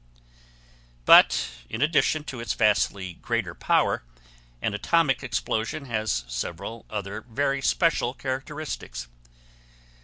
[1.05, 4.01] But in addition to its vastly greater power,
[4.59, 9.07] an atomic explosion has several other very special characteristics.